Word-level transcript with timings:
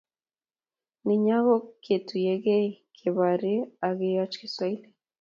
Nenyo 1.05 1.37
ko 1.45 1.55
ketuiyekei 1.83 2.69
keborie 2.97 3.61
ak 3.87 3.91
koyoch 3.99 4.35
kiswahili 4.39 4.87